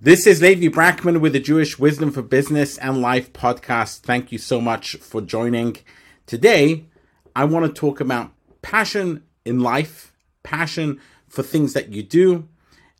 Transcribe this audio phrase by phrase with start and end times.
[0.00, 4.02] This is Levi Brackman with the Jewish Wisdom for Business and Life podcast.
[4.02, 5.78] Thank you so much for joining.
[6.24, 6.84] Today,
[7.34, 8.30] I want to talk about
[8.62, 10.12] passion in life,
[10.44, 12.48] passion for things that you do.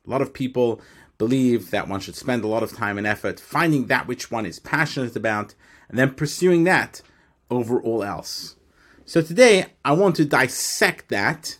[0.05, 0.81] A lot of people
[1.19, 4.45] believe that one should spend a lot of time and effort finding that which one
[4.45, 5.55] is passionate about
[5.89, 7.01] and then pursuing that
[7.49, 8.57] over all else.
[9.05, 11.59] So today, I want to dissect that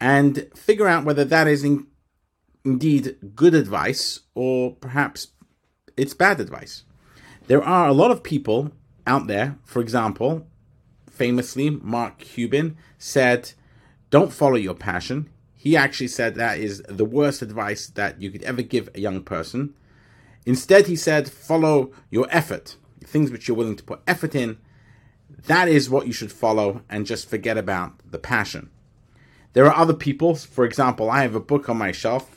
[0.00, 1.88] and figure out whether that is in,
[2.64, 5.28] indeed good advice or perhaps
[5.96, 6.84] it's bad advice.
[7.46, 8.72] There are a lot of people
[9.06, 10.46] out there, for example,
[11.10, 13.52] famously, Mark Cuban said,
[14.10, 15.28] Don't follow your passion.
[15.54, 19.22] He actually said that is the worst advice that you could ever give a young
[19.22, 19.74] person.
[20.46, 24.58] Instead, he said, Follow your effort, things which you're willing to put effort in.
[25.46, 28.70] That is what you should follow and just forget about the passion.
[29.52, 32.30] There are other people, for example, I have a book on my shelf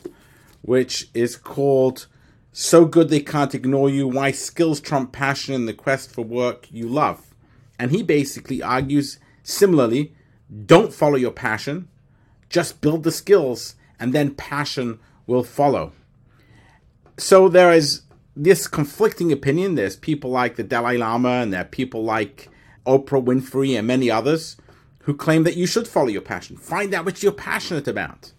[0.65, 2.07] which is called
[2.51, 6.67] So Good They Can't Ignore You Why Skills Trump Passion in the Quest for Work
[6.71, 7.35] You Love.
[7.77, 10.15] And he basically argues similarly
[10.65, 11.87] don't follow your passion,
[12.49, 15.91] just build the skills, and then passion will follow.
[17.17, 18.01] So there is
[18.35, 19.75] this conflicting opinion.
[19.75, 22.49] There's people like the Dalai Lama, and there are people like
[22.85, 24.57] Oprah Winfrey, and many others
[25.01, 26.57] who claim that you should follow your passion.
[26.57, 28.31] Find out what you're passionate about.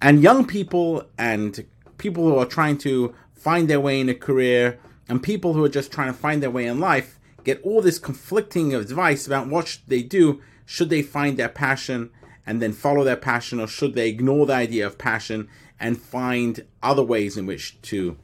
[0.00, 1.64] And young people and
[1.98, 4.78] people who are trying to find their way in a career
[5.08, 7.98] and people who are just trying to find their way in life get all this
[7.98, 10.40] conflicting advice about what should they do.
[10.66, 12.10] Should they find their passion
[12.46, 15.48] and then follow their passion, or should they ignore the idea of passion
[15.80, 18.16] and find other ways in which to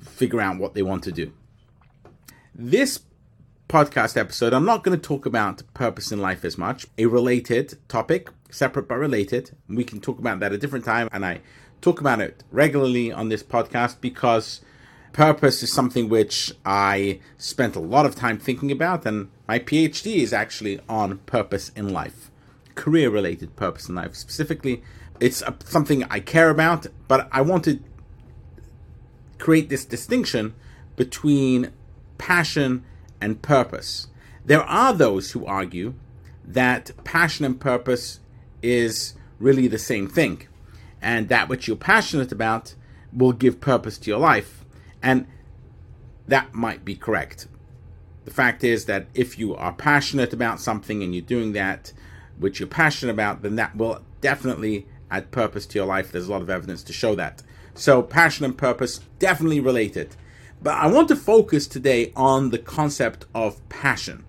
[0.00, 1.32] figure out what they want to do?
[2.54, 3.00] This
[3.68, 6.86] podcast episode, I'm not going to talk about purpose in life as much.
[6.96, 9.50] A related topic, separate but related.
[9.68, 11.40] We can talk about that a different time, and I
[11.80, 14.60] talk about it regularly on this podcast because
[15.12, 20.16] purpose is something which I spent a lot of time thinking about, and my PhD
[20.16, 22.30] is actually on purpose in life,
[22.74, 24.82] career related purpose in life specifically.
[25.20, 27.80] It's a, something I care about, but I want to
[29.38, 30.54] create this distinction
[30.96, 31.72] between
[32.18, 32.84] passion
[33.20, 34.08] and purpose.
[34.44, 35.94] There are those who argue
[36.44, 38.20] that passion and purpose
[38.62, 40.46] is really the same thing,
[41.00, 42.74] and that which you're passionate about
[43.12, 44.64] will give purpose to your life.
[45.02, 45.26] And
[46.26, 47.46] that might be correct.
[48.24, 51.92] The fact is that if you are passionate about something and you're doing that
[52.38, 56.10] which you're passionate about, then that will definitely add purpose to your life.
[56.12, 57.42] There's a lot of evidence to show that.
[57.74, 60.16] So, passion and purpose definitely related.
[60.62, 64.24] But I want to focus today on the concept of passion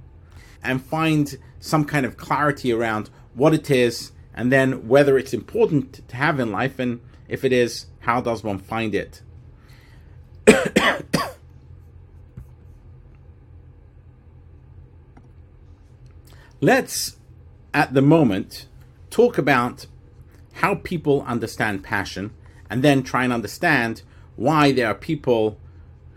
[0.62, 6.08] and find some kind of clarity around what it is and then whether it's important
[6.08, 9.24] to have in life and if it is, how does one find it?
[16.62, 17.18] Let's,
[17.74, 18.68] at the moment,
[19.10, 19.88] talk about
[20.54, 22.32] how people understand passion
[22.70, 24.04] and then try and understand
[24.36, 25.58] why there are people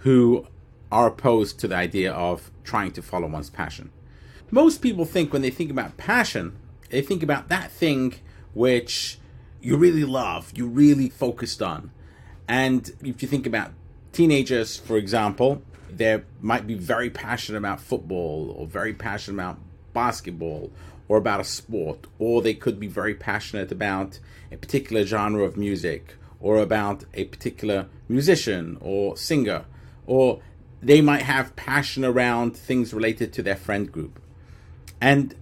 [0.00, 0.47] who
[0.92, 3.91] are opposed to the idea of trying to follow one's passion.
[4.50, 6.56] Most people think when they think about passion,
[6.90, 8.14] they think about that thing
[8.52, 9.18] which
[9.60, 11.90] you really love, you really focused on.
[12.48, 13.72] And if you think about
[14.12, 19.58] teenagers, for example, they might be very passionate about football or very passionate about
[19.92, 20.70] basketball
[21.08, 24.20] or about a sport, or they could be very passionate about
[24.52, 29.64] a particular genre of music or about a particular musician or singer
[30.10, 30.40] or
[30.82, 34.20] they might have passion around things related to their friend group.
[35.00, 35.36] And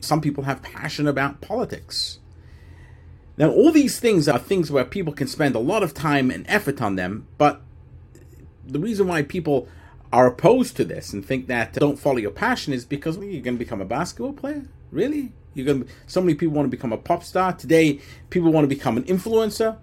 [0.00, 2.18] some people have passion about politics.
[3.36, 6.44] Now, all these things are things where people can spend a lot of time and
[6.48, 7.62] effort on them, but
[8.66, 9.68] the reason why people
[10.12, 13.42] are opposed to this and think that don't follow your passion is because well, you're
[13.42, 14.64] going to become a basketball player?
[14.90, 15.32] Really?
[15.54, 17.52] You're going to, so many people want to become a pop star.
[17.52, 19.78] Today, people want to become an influencer.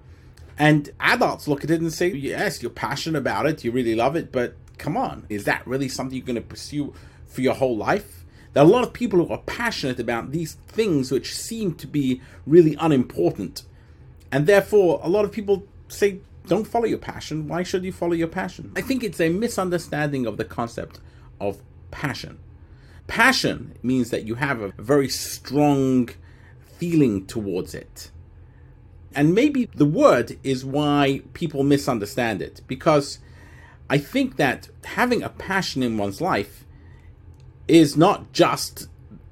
[0.60, 4.16] And adults look at it and say, yes, you're passionate about it, you really love
[4.16, 6.94] it, but come on, is that really something you're going to pursue
[7.28, 8.17] for your whole life?
[8.58, 11.86] There are a lot of people who are passionate about these things which seem to
[11.86, 13.62] be really unimportant.
[14.32, 17.48] And therefore, a lot of people say, don't follow your passion.
[17.48, 18.72] Why should you follow your passion?
[18.76, 21.00] I think it's a misunderstanding of the concept
[21.40, 21.62] of
[21.92, 22.40] passion.
[23.06, 26.10] Passion means that you have a very strong
[26.80, 28.10] feeling towards it.
[29.14, 33.20] And maybe the word is why people misunderstand it because
[33.88, 36.64] I think that having a passion in one's life
[37.68, 38.88] is not just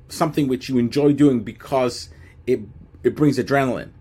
[0.07, 2.09] something which you enjoy doing because
[2.45, 2.61] it
[3.03, 3.91] it brings adrenaline.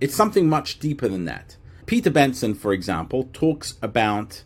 [0.00, 1.56] It's something much deeper than that.
[1.86, 4.44] Peter Benson, for example, talks about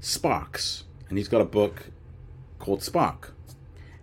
[0.00, 1.90] sparks, and he's got a book
[2.58, 3.34] called Spark.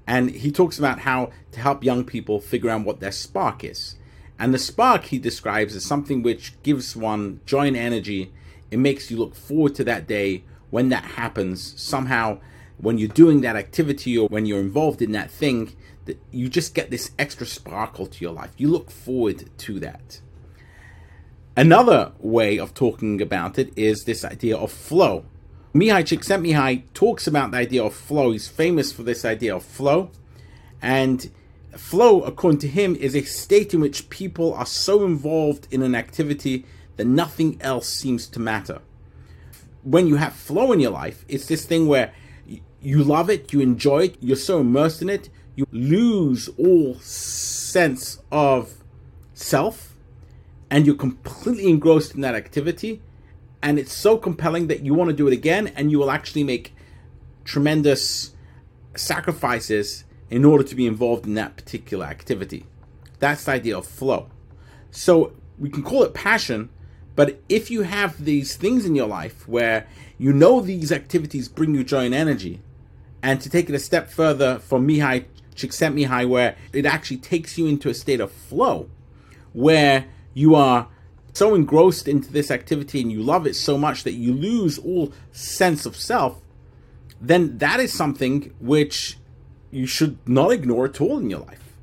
[0.07, 3.95] And he talks about how to help young people figure out what their spark is.
[4.37, 8.31] And the spark he describes as something which gives one joy and energy.
[8.71, 11.79] It makes you look forward to that day when that happens.
[11.79, 12.39] Somehow,
[12.81, 15.75] when you're doing that activity or when you're involved in that thing,
[16.05, 18.51] that you just get this extra sparkle to your life.
[18.57, 20.19] You look forward to that.
[21.55, 25.25] Another way of talking about it is this idea of flow.
[25.75, 28.31] Mihaly Csikszentmihalyi talks about the idea of flow.
[28.31, 30.09] He's famous for this idea of flow.
[30.81, 31.29] And
[31.77, 35.93] flow, according to him, is a state in which people are so involved in an
[35.93, 36.65] activity
[36.97, 38.79] that nothing else seems to matter.
[39.83, 42.13] When you have flow in your life, it's this thing where
[42.81, 48.19] you love it, you enjoy it, you're so immersed in it, you lose all sense
[48.31, 48.73] of
[49.33, 49.95] self
[50.69, 53.01] and you're completely engrossed in that activity
[53.61, 56.43] and it's so compelling that you want to do it again and you will actually
[56.43, 56.73] make
[57.43, 58.33] tremendous
[58.95, 62.65] sacrifices in order to be involved in that particular activity.
[63.19, 64.29] That's the idea of flow.
[64.89, 66.69] So we can call it passion,
[67.15, 69.87] but if you have these things in your life where
[70.17, 72.61] you know these activities bring you joy and energy,
[73.23, 75.25] and to take it a step further from Mihaly
[75.55, 78.89] Csikszentmihalyi, where it actually takes you into a state of flow,
[79.53, 80.87] where you are
[81.33, 85.13] so engrossed into this activity and you love it so much that you lose all
[85.31, 86.41] sense of self,
[87.21, 89.17] then that is something which
[89.69, 91.73] you should not ignore at all in your life.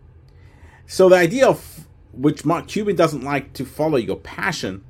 [0.86, 4.84] So the idea of which Mark Cuban doesn't like to follow your passion,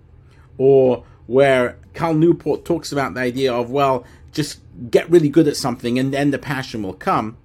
[0.57, 5.57] or where Cal Newport talks about the idea of, well, just get really good at
[5.57, 7.37] something and then the passion will come.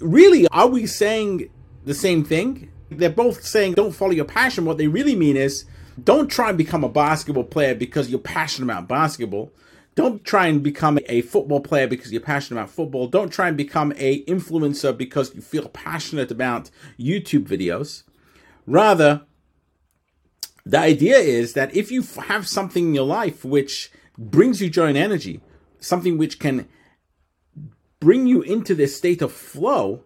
[0.00, 1.48] Really, are we saying
[1.84, 2.72] the same thing?
[2.90, 4.64] They're both saying don't follow your passion.
[4.64, 5.64] What they really mean is
[6.02, 9.52] don't try and become a basketball player because you're passionate about basketball.
[9.94, 13.06] Don't try and become a football player because you're passionate about football.
[13.06, 16.68] Don't try and become a influencer because you feel passionate about
[16.98, 18.02] YouTube videos.
[18.66, 19.22] Rather,
[20.64, 24.86] the idea is that if you have something in your life which brings you joy
[24.86, 25.40] and energy,
[25.80, 26.68] something which can
[28.00, 30.04] bring you into this state of flow,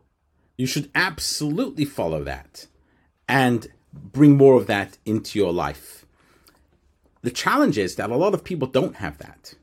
[0.56, 2.66] you should absolutely follow that
[3.28, 6.06] and bring more of that into your life.
[7.22, 9.54] The challenge is that a lot of people don't have that.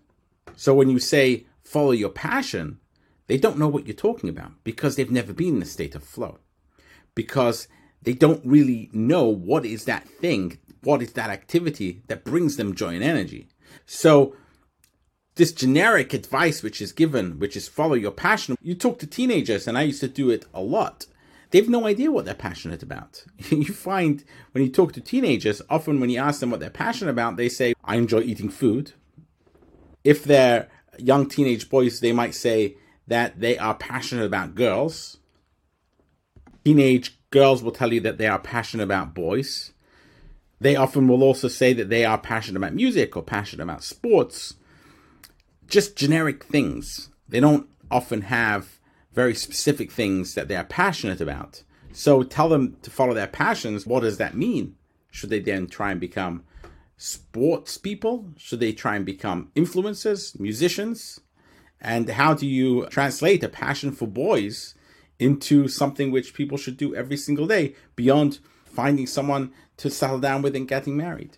[0.56, 2.80] So when you say follow your passion,
[3.28, 6.04] they don't know what you're talking about because they've never been in a state of
[6.04, 6.40] flow.
[7.16, 7.68] Because
[8.02, 12.76] they don't really know what is that thing, what is that activity that brings them
[12.76, 13.48] joy and energy.
[13.86, 14.36] So
[15.36, 19.68] this generic advice which is given, which is follow your passion, you talk to teenagers,
[19.68, 21.08] and I used to do it a lot
[21.54, 23.24] they've no idea what they're passionate about.
[23.50, 27.12] you find when you talk to teenagers, often when you ask them what they're passionate
[27.12, 28.94] about, they say, I enjoy eating food.
[30.04, 32.76] If they're young teenage boys, they might say
[33.08, 35.18] that they are passionate about girls.
[36.66, 39.74] Teenage girls will tell you that they are passionate about boys.
[40.64, 44.56] They often will also say that they are passionate about music or passionate about sports.
[45.68, 47.10] Just generic things.
[47.28, 48.80] They don't often have
[49.12, 51.64] very specific things that they are passionate about.
[51.92, 53.86] So tell them to follow their passions.
[53.86, 54.78] What does that mean?
[55.12, 56.46] Should they then try and become
[56.96, 58.30] sports people?
[58.38, 61.20] Should they try and become influencers, musicians?
[61.82, 64.76] And how do you translate a passion for boys
[65.20, 68.40] into something which people should do every single day beyond
[68.74, 71.38] finding someone to settle down with and getting married?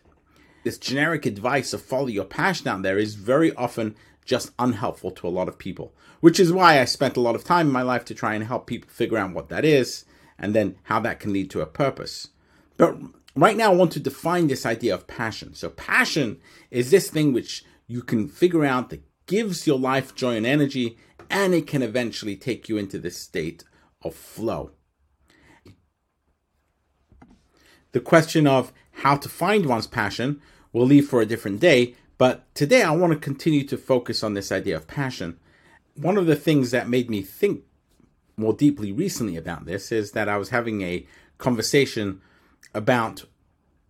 [0.63, 5.27] This generic advice of follow your passion out there is very often just unhelpful to
[5.27, 7.83] a lot of people, which is why I spent a lot of time in my
[7.83, 10.05] life to try and help people figure out what that is
[10.39, 12.29] and then how that can lead to a purpose.
[12.77, 12.97] But
[13.35, 15.53] right now, I want to define this idea of passion.
[15.53, 16.39] So, passion
[16.71, 20.97] is this thing which you can figure out that gives your life joy and energy,
[21.29, 23.63] and it can eventually take you into this state
[24.01, 24.71] of flow.
[27.95, 30.41] The question of how to find one's passion
[30.73, 34.33] will leave for a different day, but today I want to continue to focus on
[34.33, 35.39] this idea of passion.
[35.93, 37.63] One of the things that made me think
[38.35, 42.19] more deeply recently about this is that I was having a conversation
[42.73, 43.23] about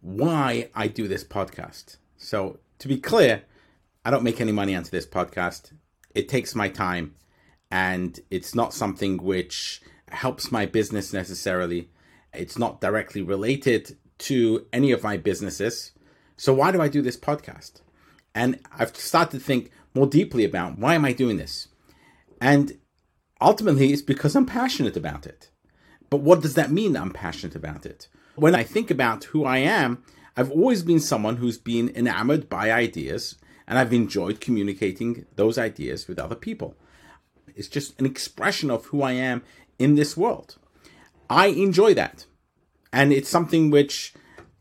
[0.02, 1.98] why I do this podcast.
[2.16, 3.42] So, to be clear,
[4.06, 5.72] I don't make any money onto this podcast.
[6.14, 7.16] It takes my time
[7.72, 11.90] and it's not something which helps my business necessarily.
[12.38, 15.92] It's not directly related to any of my businesses.
[16.38, 17.82] So, why do I do this podcast?
[18.34, 21.70] And I've started to think more deeply about why am I doing this?
[22.42, 22.78] And
[23.40, 25.50] ultimately, it's because I'm passionate about it.
[26.10, 28.08] But what does that mean I'm passionate about it?
[28.36, 30.04] When I think about who I am,
[30.38, 33.36] I've always been someone who's been enamored by ideas
[33.68, 36.76] and I've enjoyed communicating those ideas with other people.
[37.56, 39.44] It's just an expression of who I am
[39.80, 40.58] in this world.
[41.30, 42.26] I enjoy that.
[42.92, 44.14] And it's something which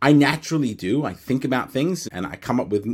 [0.02, 1.04] I naturally do.
[1.04, 2.87] I think about things and I come up with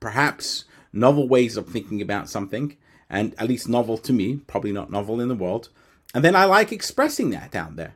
[0.00, 2.76] perhaps novel ways of thinking about something,
[3.08, 5.70] and at least novel to me, probably not novel in the world.
[6.14, 7.94] And then I like expressing that out there.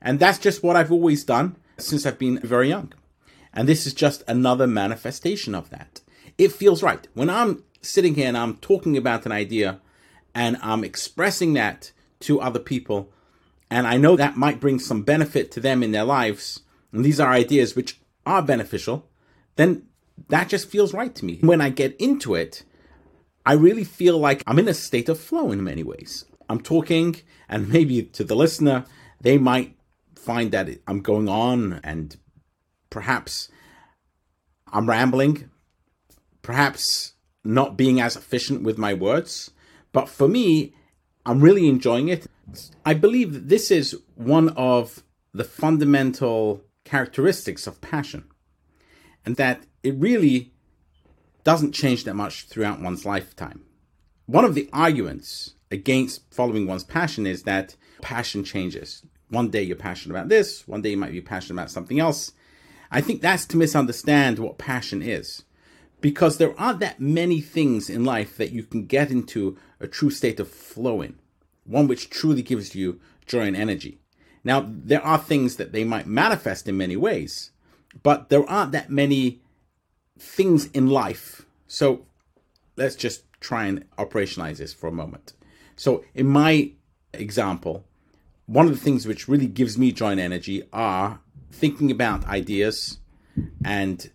[0.00, 2.92] And that's just what I've always done since I've been very young.
[3.52, 6.00] And this is just another manifestation of that.
[6.38, 7.08] It feels right.
[7.14, 9.80] When I'm sitting here and I'm talking about an idea
[10.34, 13.10] and I'm expressing that to other people,
[13.70, 16.60] and I know that might bring some benefit to them in their lives,
[16.92, 19.08] and these are ideas which are beneficial,
[19.56, 19.86] then
[20.28, 21.38] that just feels right to me.
[21.40, 22.62] When I get into it,
[23.44, 26.24] I really feel like I'm in a state of flow in many ways.
[26.48, 27.16] I'm talking,
[27.48, 28.84] and maybe to the listener,
[29.20, 29.76] they might
[30.14, 32.16] find that I'm going on and
[32.90, 33.48] perhaps
[34.72, 35.50] I'm rambling,
[36.42, 37.12] perhaps
[37.44, 39.52] not being as efficient with my words.
[39.92, 40.74] But for me,
[41.26, 42.28] I'm really enjoying it.
[42.84, 45.02] I believe that this is one of
[45.34, 48.24] the fundamental characteristics of passion,
[49.24, 50.52] and that it really
[51.42, 53.64] doesn't change that much throughout one's lifetime.
[54.26, 59.04] One of the arguments against following one's passion is that passion changes.
[59.28, 62.32] One day you're passionate about this, one day you might be passionate about something else.
[62.92, 65.42] I think that's to misunderstand what passion is.
[66.00, 70.10] Because there aren't that many things in life that you can get into a true
[70.10, 71.18] state of flow in,
[71.64, 73.98] one which truly gives you joy and energy.
[74.44, 77.50] Now, there are things that they might manifest in many ways,
[78.02, 79.40] but there aren't that many
[80.18, 81.44] things in life.
[81.66, 82.06] So
[82.76, 85.32] let's just try and operationalize this for a moment.
[85.76, 86.72] So, in my
[87.12, 87.84] example,
[88.46, 92.98] one of the things which really gives me joy and energy are thinking about ideas
[93.64, 94.10] and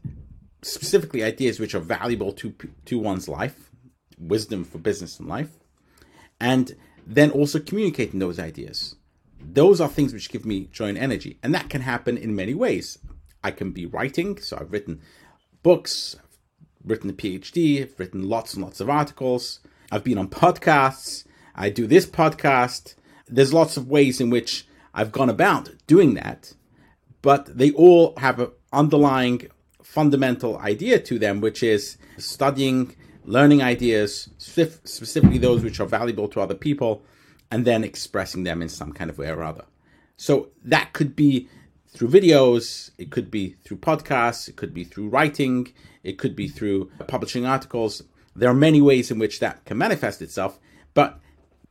[0.62, 2.54] specifically ideas which are valuable to
[2.86, 3.72] to one's life,
[4.18, 5.58] wisdom for business and life,
[6.40, 6.76] and
[7.06, 8.96] then also communicating those ideas
[9.44, 11.38] those are things which give me joy and energy.
[11.44, 13.00] And that can happen in many ways.
[13.44, 15.02] I can be writing, so I've written
[15.64, 19.60] books, I've written a PhD, I've written lots and lots of articles,
[19.92, 21.26] I've been on podcasts,
[21.56, 22.96] I do this podcast.
[23.28, 26.54] There's lots of ways in which I've gone about doing that,
[27.22, 29.48] but they all have an underlying
[29.84, 32.96] fundamental idea to them, which is studying,
[33.26, 37.04] learning ideas, specifically those which are valuable to other people,
[37.50, 39.66] and then expressing them in some kind of way or other.
[40.18, 41.50] So that could be
[41.90, 45.74] through videos, it could be through podcasts, it could be through writing,
[46.04, 48.04] it could be through publishing articles.
[48.36, 50.60] There are many ways in which that can manifest itself,
[50.94, 51.20] but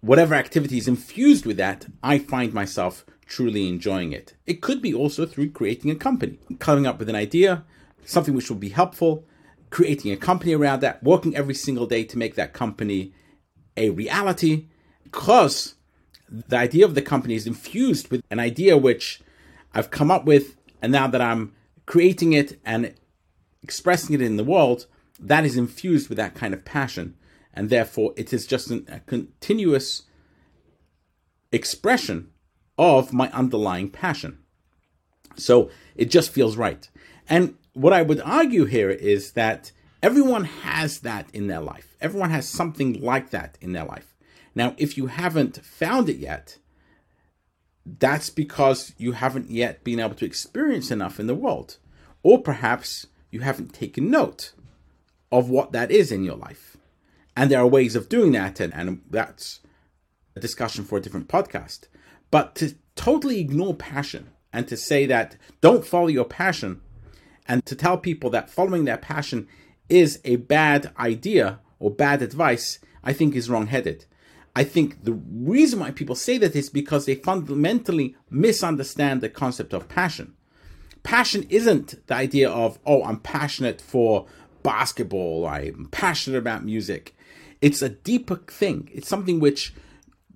[0.01, 4.35] whatever activity is infused with that, I find myself truly enjoying it.
[4.47, 7.65] It could be also through creating a company, coming up with an idea,
[8.05, 9.25] something which will be helpful,
[9.71, 13.13] creating a company around that, working every single day to make that company
[13.77, 14.69] a reality,
[15.03, 15.75] because
[16.29, 19.21] the idea of the company is infused with an idea which
[19.75, 21.55] I've come up with, and now that I'm
[21.87, 22.95] creating it and
[23.63, 24.87] expressing it in the world,
[25.19, 27.17] that is infused with that kind of passion.
[27.53, 30.03] And therefore, it is just an, a continuous
[31.53, 32.31] expression
[32.79, 34.39] of my underlying passion.
[35.37, 36.89] So it just feels right.
[37.29, 39.73] And what I would argue here is that
[40.03, 41.97] everyone has that in their life.
[42.01, 44.17] Everyone has something like that in their life.
[44.55, 46.59] Now, if you haven't found it yet,
[47.87, 51.79] that's because you haven't yet been able to experience enough in the world.
[52.23, 54.53] Or perhaps you haven't taken note
[55.33, 56.77] of what that is in your life.
[57.37, 59.61] And there are ways of doing that, and, and that's
[60.37, 61.87] a discussion for a different podcast.
[62.31, 66.81] But to totally ignore passion and to say that don't follow your passion
[67.51, 69.49] and to tell people that following their passion
[69.89, 74.05] is a bad idea or bad advice, I think is wrong headed.
[74.55, 79.73] I think the reason why people say that is because they fundamentally misunderstand the concept
[79.73, 80.35] of passion.
[81.03, 84.27] Passion isn't the idea of, oh, I'm passionate for
[84.63, 87.17] basketball, I'm passionate about music.
[87.61, 88.89] It's a deeper thing.
[88.95, 89.75] It's something which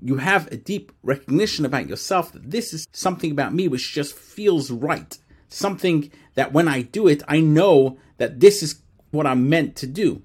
[0.02, 4.16] you have a deep recognition about yourself that this is something about me which just
[4.16, 5.16] feels right.
[5.49, 9.87] Something that when I do it, I know that this is what I'm meant to
[9.87, 10.23] do.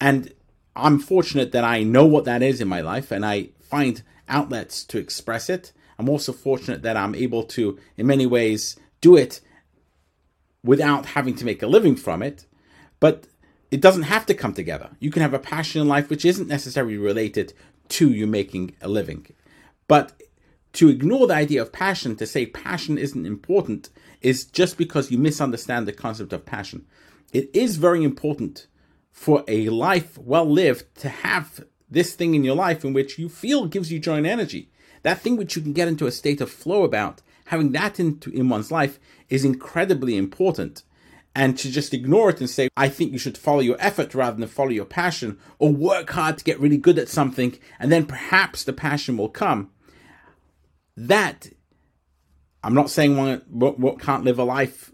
[0.00, 0.32] And
[0.74, 4.84] I'm fortunate that I know what that is in my life and I find outlets
[4.84, 5.72] to express it.
[5.98, 9.40] I'm also fortunate that I'm able to, in many ways, do it
[10.64, 12.46] without having to make a living from it.
[13.00, 13.26] But
[13.70, 14.90] it doesn't have to come together.
[15.00, 17.54] You can have a passion in life which isn't necessarily related
[17.88, 19.26] to you making a living.
[19.88, 20.22] But
[20.74, 23.90] to ignore the idea of passion, to say passion isn't important,
[24.22, 26.86] is just because you misunderstand the concept of passion.
[27.32, 28.66] It is very important
[29.10, 33.28] for a life well lived to have this thing in your life in which you
[33.28, 34.70] feel gives you joy and energy.
[35.02, 38.30] That thing which you can get into a state of flow about, having that into
[38.30, 38.98] in one's life
[39.28, 40.84] is incredibly important.
[41.34, 44.38] And to just ignore it and say, I think you should follow your effort rather
[44.38, 48.04] than follow your passion, or work hard to get really good at something, and then
[48.04, 49.70] perhaps the passion will come.
[50.94, 51.48] That,
[52.64, 54.92] I'm not saying one, what can't live a life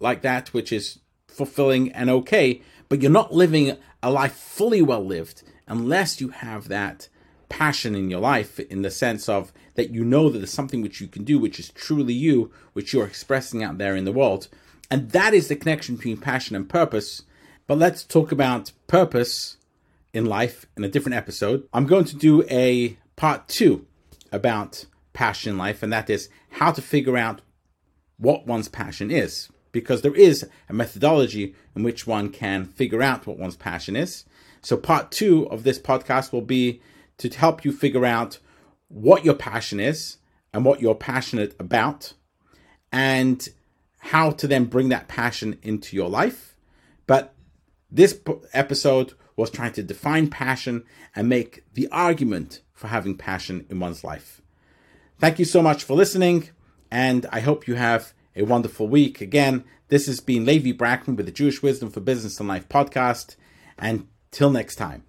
[0.00, 5.04] like that, which is fulfilling and okay, but you're not living a life fully well
[5.04, 7.08] lived unless you have that
[7.48, 11.00] passion in your life in the sense of that you know that there's something which
[11.00, 14.48] you can do which is truly you which you're expressing out there in the world.
[14.90, 17.22] And that is the connection between passion and purpose.
[17.66, 19.58] But let's talk about purpose
[20.14, 21.68] in life in a different episode.
[21.72, 23.86] I'm going to do a part two
[24.32, 24.86] about
[25.18, 26.28] passion in life and that is
[26.60, 27.40] how to figure out
[28.18, 33.26] what one's passion is because there is a methodology in which one can figure out
[33.26, 34.24] what one's passion is
[34.62, 36.80] so part two of this podcast will be
[37.18, 38.38] to help you figure out
[38.88, 40.16] what your passion is
[40.52, 42.14] and what you're passionate about
[42.90, 43.48] and
[43.98, 46.56] how to then bring that passion into your life.
[47.06, 47.34] But
[47.90, 48.18] this
[48.52, 50.84] episode was trying to define passion
[51.14, 54.40] and make the argument for having passion in one's life.
[55.20, 56.50] Thank you so much for listening,
[56.92, 59.20] and I hope you have a wonderful week.
[59.20, 63.34] Again, this has been Levi Brackman with the Jewish Wisdom for Business and Life podcast,
[63.76, 65.02] and till next time.